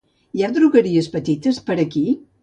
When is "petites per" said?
1.15-1.75